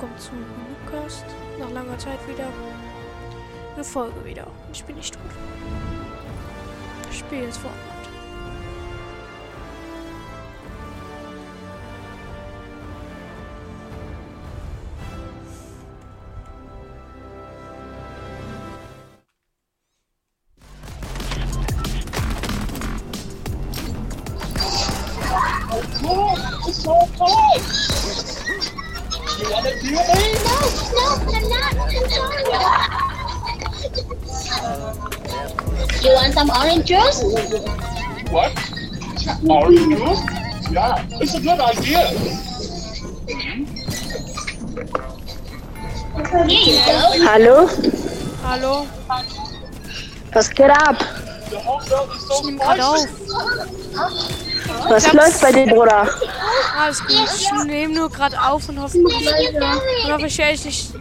[0.00, 0.30] willkommen zu
[0.86, 1.24] Lucast.
[1.58, 2.46] Nach langer Zeit wieder
[3.74, 4.46] eine Folge wieder.
[4.72, 5.22] Ich bin nicht tot.
[7.10, 7.97] Ich spiele jetzt Fortnite.
[41.20, 42.04] It's a good idea.
[47.26, 47.68] Hallo?
[48.44, 48.86] Hallo,
[50.32, 50.96] Was geht ab?
[51.50, 53.06] Ich nehme gerade auf.
[54.88, 56.08] Was hab's- läuft bei dir, Bruder?
[56.78, 57.10] Alles gut.
[57.36, 59.12] Ich nehme nur gerade auf und hoffe, und
[60.12, 60.92] hoffe ich ich ich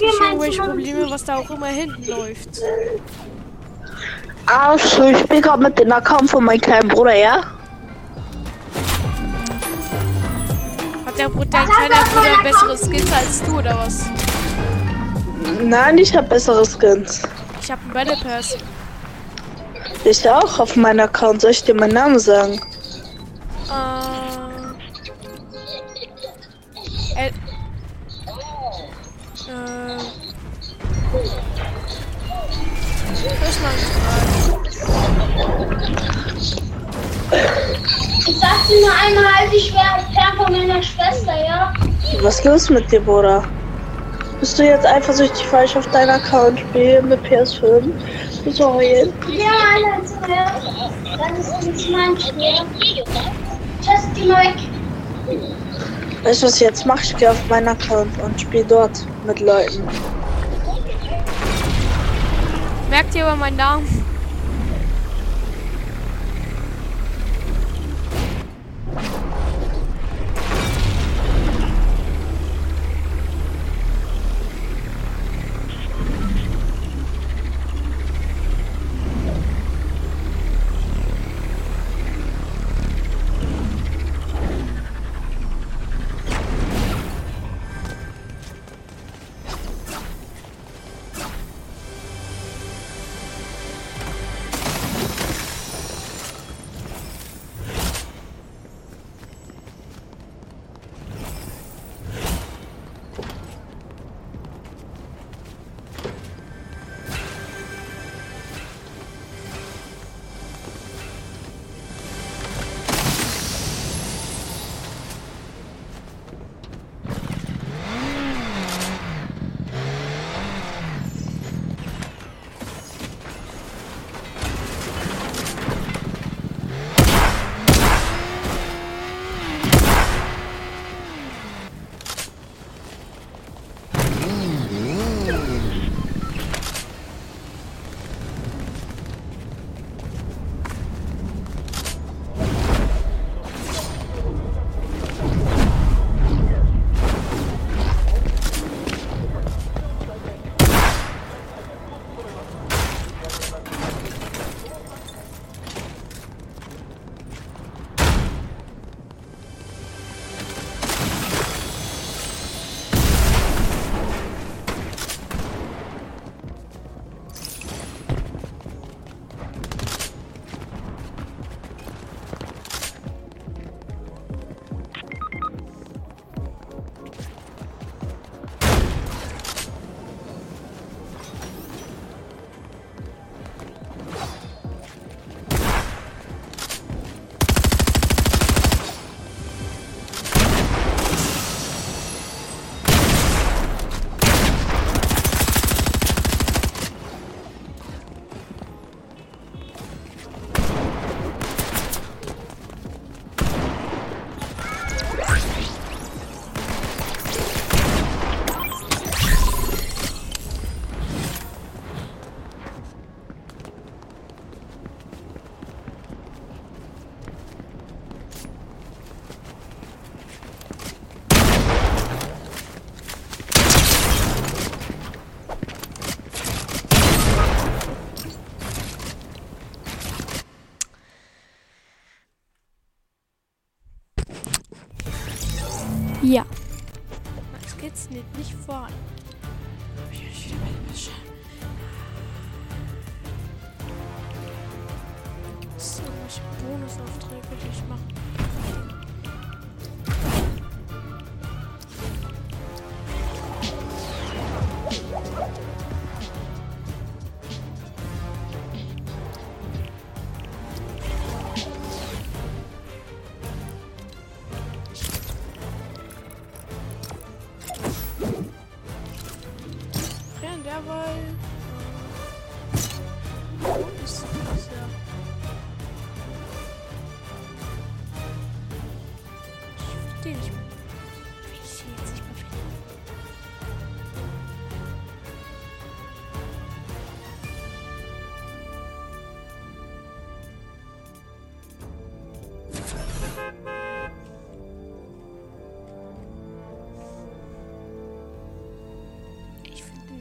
[0.00, 2.48] nicht irgendwelche Probleme, was da auch immer hinten läuft.
[4.46, 7.40] Ach so, ich spiele gerade mit dem Account von meinem kleinen Bruder, ja?
[11.30, 14.06] Bruder, dein kleiner Bruder bessere Skins als du oder was?
[15.62, 17.22] Nein, ich habe bessere Skins.
[17.60, 18.56] Ich habe einen Battle Pass.
[20.04, 21.40] Ich auch auf meinem Account.
[21.40, 22.60] Soll ich dir meinen Namen sagen?
[27.16, 27.16] Äh.
[27.16, 27.30] Äh.
[29.48, 29.96] Äh.
[33.62, 33.96] Meinst
[38.18, 41.72] Ich sag dir nur einmal, halt dich fern von meiner Schwester, ja?
[42.22, 43.44] Was ist los mit dir, Bruder?
[44.40, 47.90] Bist du jetzt eifersüchtig, weil ich auf deinem Account spiele mit PS5?
[48.44, 49.12] Bist du heulen?
[49.28, 49.44] Ja,
[49.78, 50.52] ja.
[51.16, 53.04] Das ist nicht mein Spiel.
[53.82, 54.54] Test die weg.
[56.22, 57.02] Weißt du, was ich jetzt mache?
[57.02, 59.86] Ich gehe auf meinen Account und spiele dort mit Leuten.
[62.90, 63.95] Merkt ihr aber meinen Namen?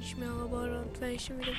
[0.06, 1.50] Nicht mehr, aber dann werde wieder.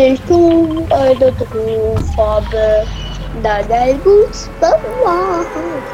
[0.00, 2.84] eres tu, eu dou tu com foda,
[3.42, 4.02] dá 10
[4.60, 5.93] vamos lá.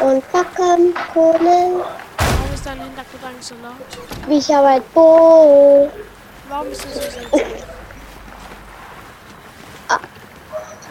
[0.00, 1.84] Und packen, Kohle,
[2.18, 4.28] Warum ist dein Hintergrund so laut?
[4.28, 5.90] wie ich habe ein Bo.
[6.48, 7.64] Warum bist du so sensitiv?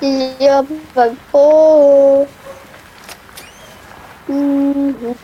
[0.03, 0.67] Ich habe
[1.31, 2.27] Bo.
[4.27, 5.15] Mhm.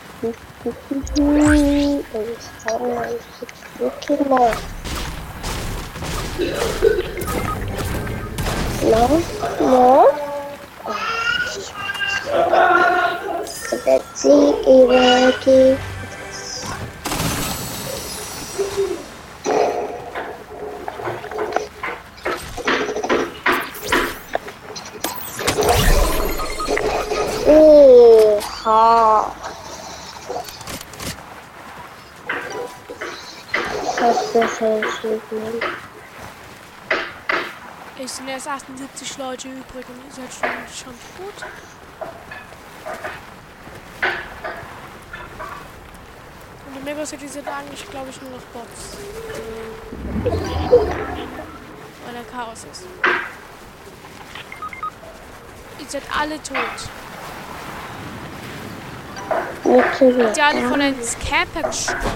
[8.90, 9.22] long,
[9.60, 10.08] more.
[13.86, 15.48] Let's see if
[27.50, 29.34] Ooh, ha.
[34.00, 35.87] That's the same
[38.08, 41.44] Es sind erst 78 Leute übrig und ihr seid schon, schon gut.
[46.66, 48.96] Und die Mega City sind eigentlich, glaube ich, nur noch Bots.
[52.06, 52.86] Weil der Chaos ist.
[55.78, 56.56] Ihr seid alle tot.
[59.66, 60.28] Natürlich.
[60.28, 62.08] Seid ihr alle von einem Scamper gestorben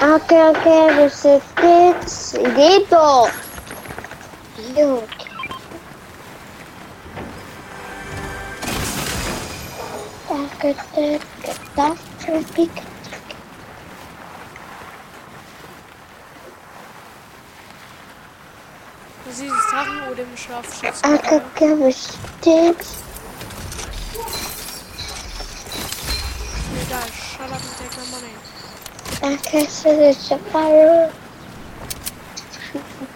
[0.00, 1.92] Oke oke bersedih
[2.56, 3.10] gitu.
[4.72, 5.04] Yuk.
[10.32, 10.72] Oke
[11.44, 12.72] kita sedih.
[19.28, 19.72] Sie ist
[20.08, 20.96] oder im Schlafschiff.
[21.04, 22.99] Oke oke bersedih.
[29.22, 31.10] Arkadaşlar yaparım.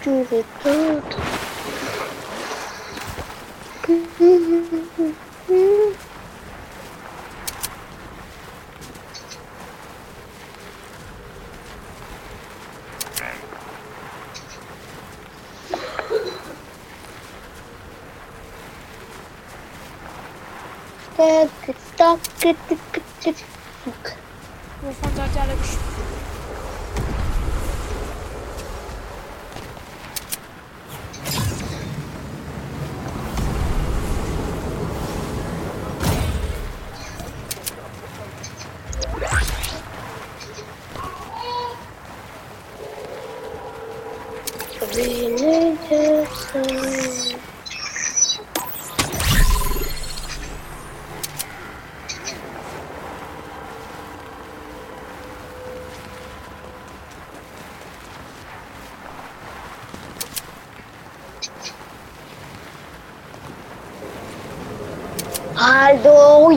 [0.04, 1.16] Şöyle tut.
[3.82, 4.18] Tık
[21.96, 22.93] tık tık tık
[45.25, 46.45] religious.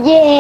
[0.06, 0.37] Yeah.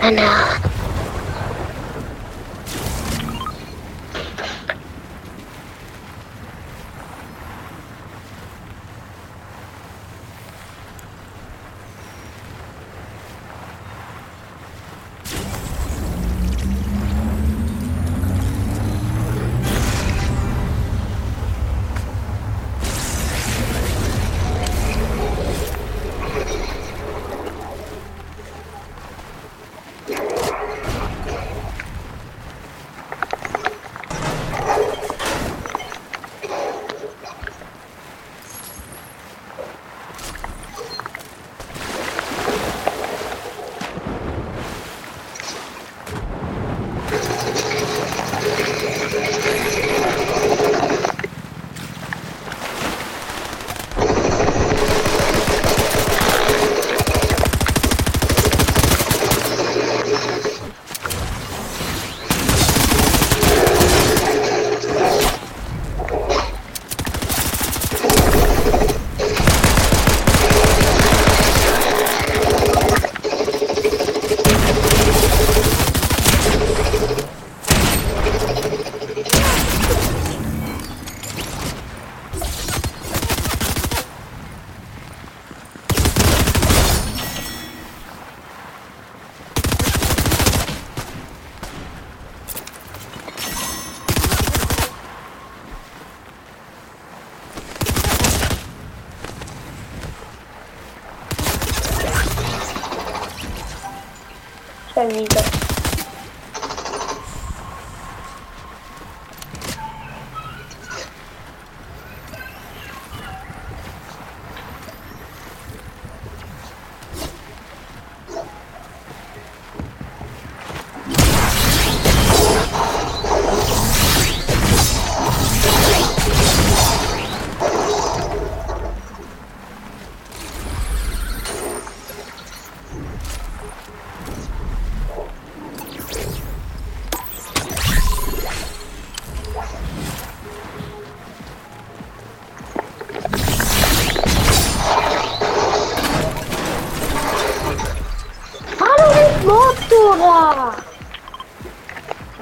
[0.00, 0.57] I know.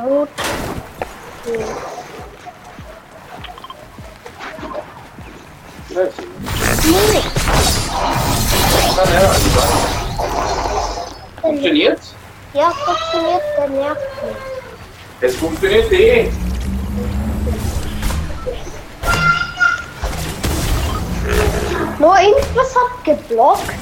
[0.06, 0.12] Nee.
[8.96, 9.30] Na, ja,
[11.42, 12.00] Funktioniert?
[12.54, 14.36] Ja, funktioniert, der nervt mich.
[15.22, 16.30] Es funktioniert eh.
[21.98, 23.72] Nur irgendwas hat geblockt.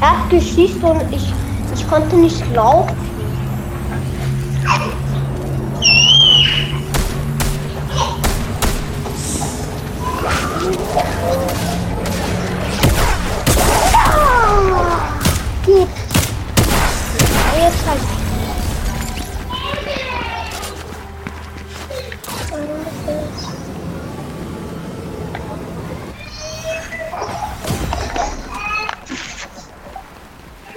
[0.00, 1.32] Er hat geschießt und ich,
[1.74, 3.19] ich konnte nicht laufen.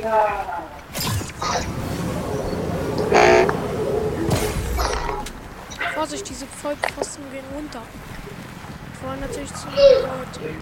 [0.03, 0.52] Yeah.
[6.13, 7.81] Vorsicht, diese Vollpfosten gehen runter.
[9.01, 10.59] Wir wollen natürlich zu den Leuten.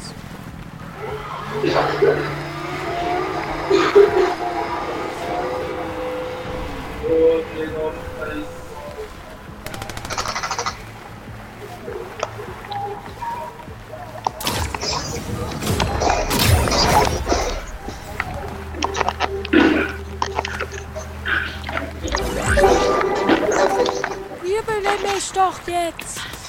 [24.82, 26.41] Wirbele mich doch jetzt!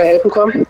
[0.00, 0.66] Wer helfen kommen?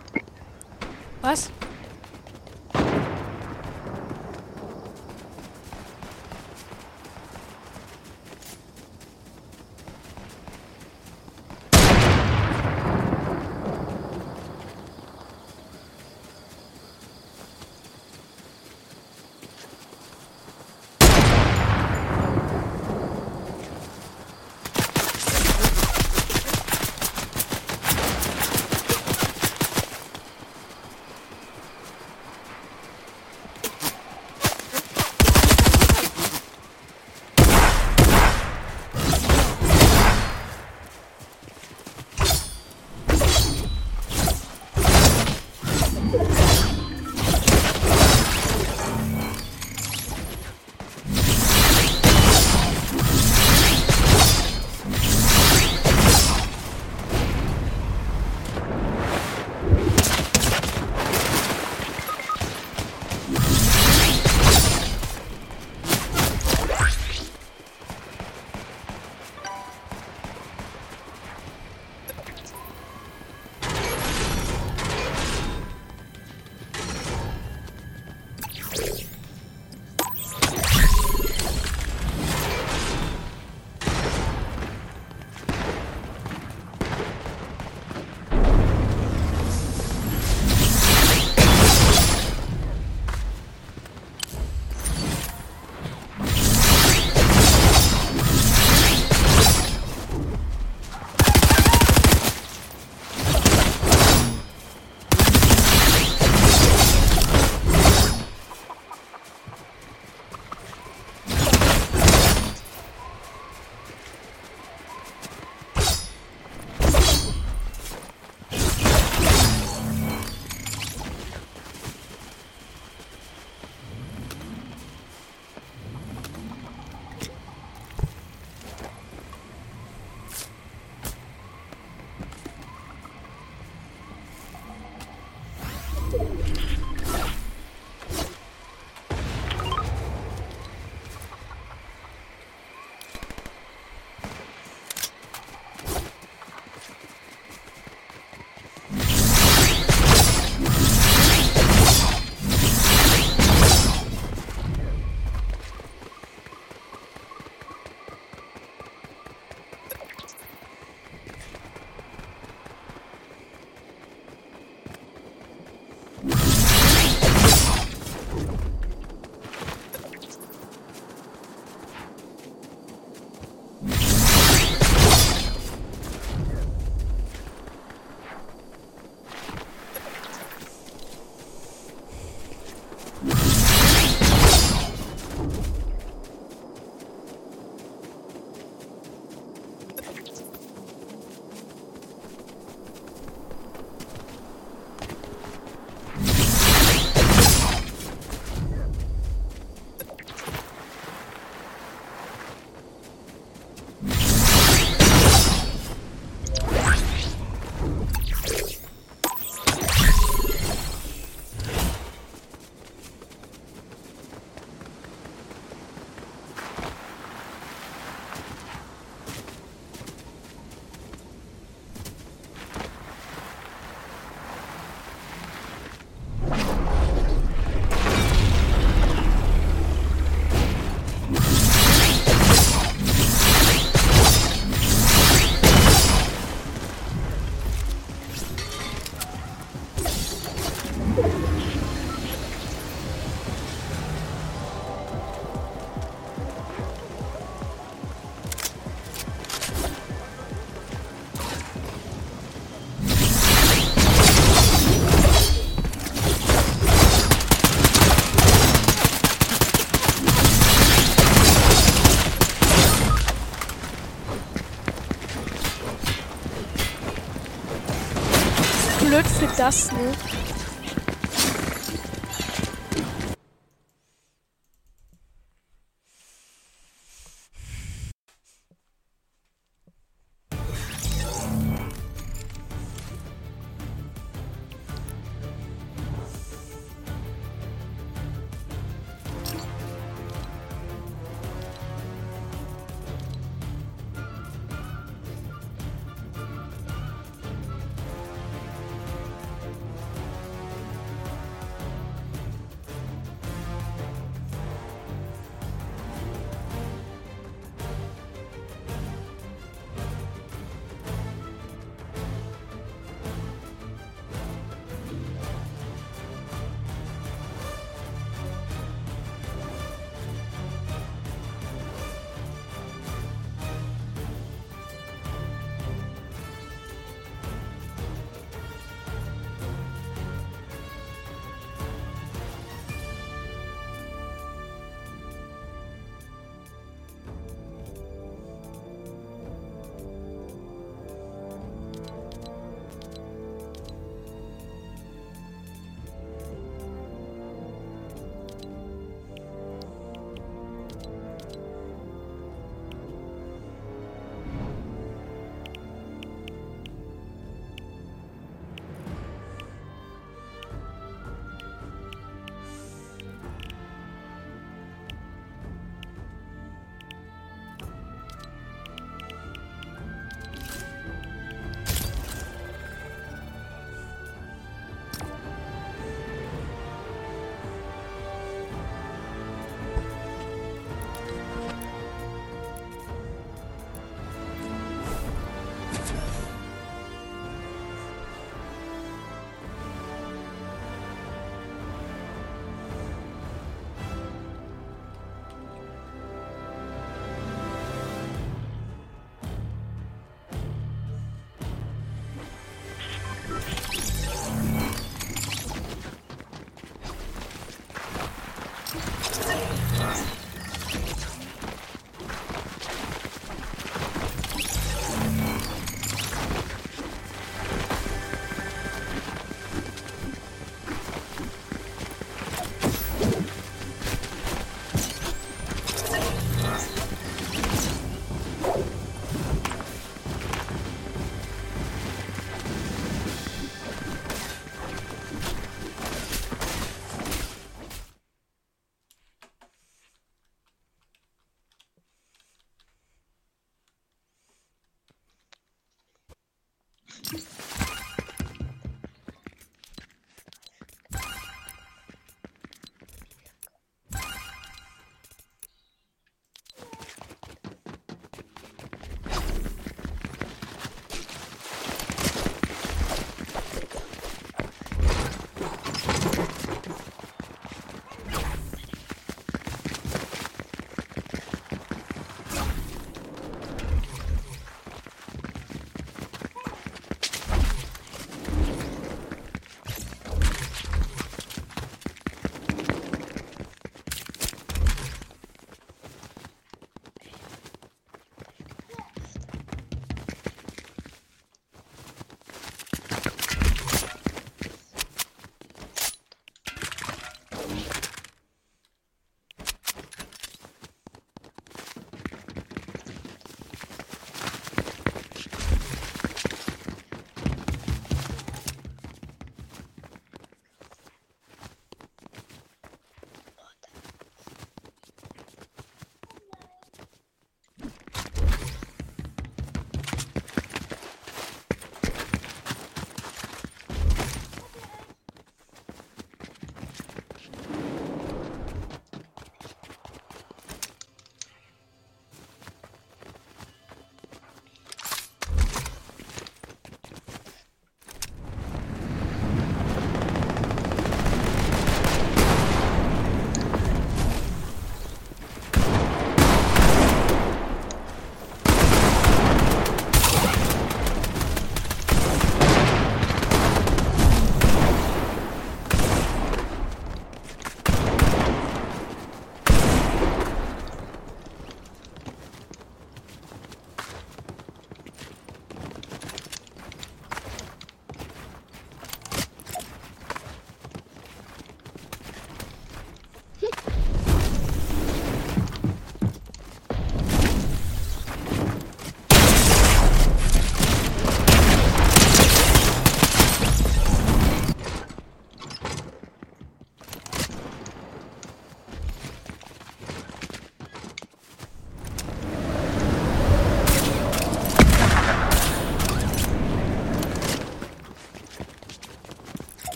[269.70, 270.30] Osten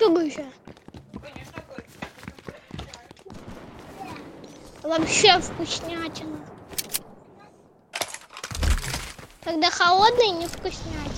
[0.00, 0.46] Ютуба еще?
[4.82, 6.40] Вообще вкуснятина.
[9.44, 11.09] Когда холодный, не вкуснятина.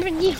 [0.00, 0.34] впереди.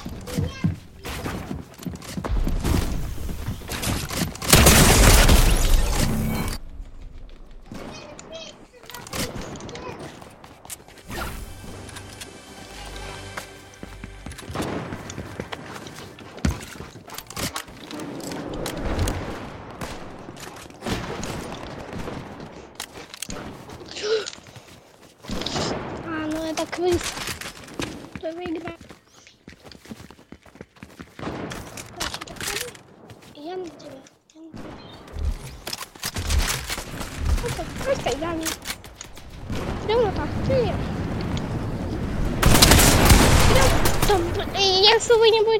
[26.06, 27.31] А, ну это крыса.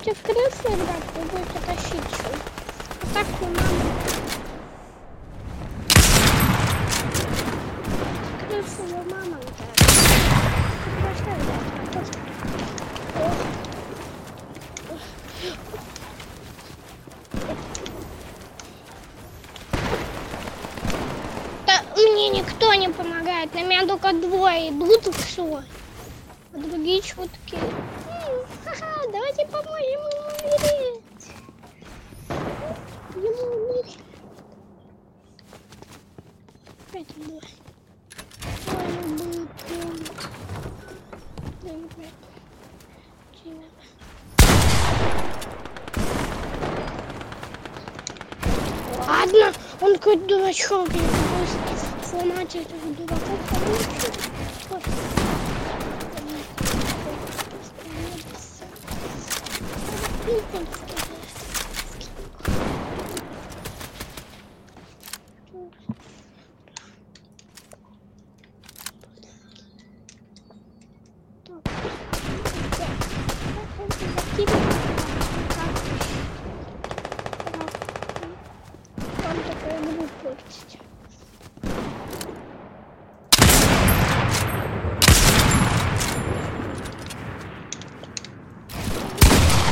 [0.05, 2.29] будет крысы брать, то будет утащить все.
[3.03, 3.69] А так не мама.
[21.65, 25.63] Да мне никто не помогает, на меня только двое идут и все.
[26.55, 27.57] А другие чутки.
[79.47, 80.79] Такой игру портить.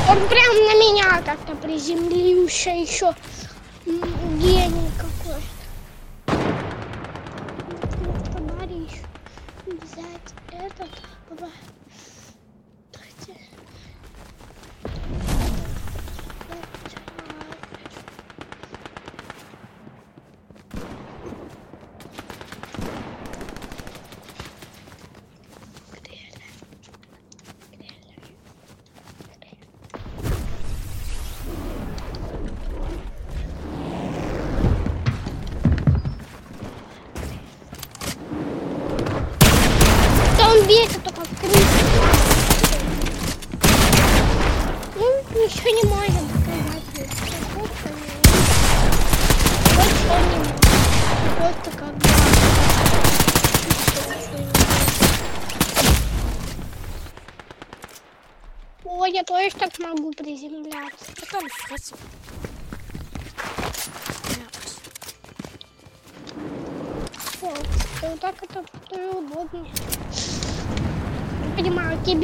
[0.09, 3.13] Он прям на меня как-то приземлился еще.
[3.85, 4.90] Гений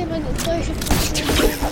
[0.10, 1.66] 那你可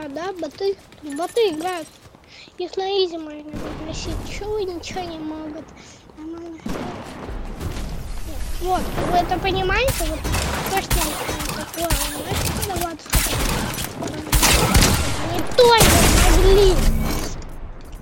[0.00, 0.32] Играют, да?
[0.32, 0.76] Боты.
[1.02, 1.86] Боты играют.
[2.58, 4.16] Их на изи можно выносить.
[4.30, 5.64] Чего ничего не могут.
[8.60, 8.80] Вот,
[9.10, 10.04] вы это понимаете?
[10.04, 10.20] Вот
[10.70, 11.02] точно
[11.56, 11.88] такое.
[12.12, 12.90] Знаете, когда
[15.32, 15.96] не только
[16.26, 16.74] могли.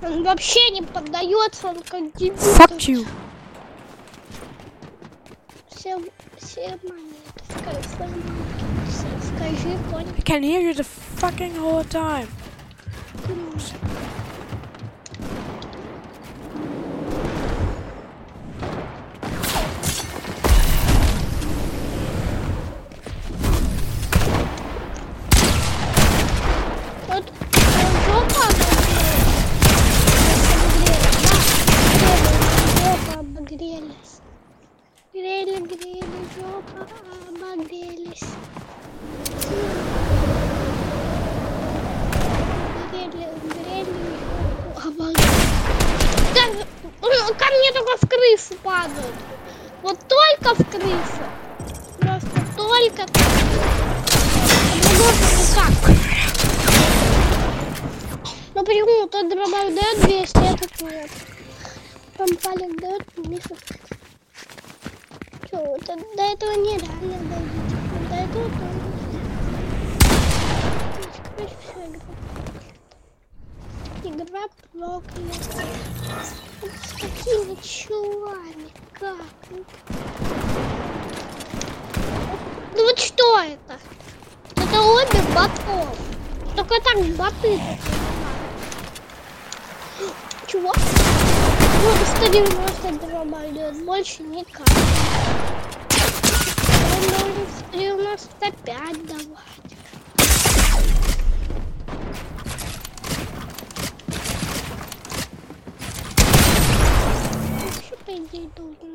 [0.01, 2.35] Он вообще не поддается, он как дебил.
[2.35, 3.07] Fuck you.
[5.69, 5.97] Все,
[6.37, 7.19] все монеты.
[8.87, 10.09] Все, Скажи, понял?
[10.17, 10.85] I can hear you the
[11.19, 12.38] fucking whole time.
[93.71, 94.67] Больше никак.
[96.95, 99.27] Он должен 195 давать.
[107.63, 108.88] Вообще, по идее, должен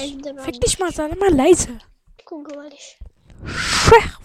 [0.00, 0.44] dich.
[0.44, 1.78] Fick dich mal, sei mal leise.
[2.24, 2.98] Guck mal dich.
[3.44, 4.21] Schwach.